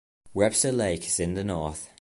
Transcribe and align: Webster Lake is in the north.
Webster 0.33 0.71
Lake 0.71 1.05
is 1.05 1.19
in 1.19 1.35
the 1.35 1.43
north. 1.43 1.87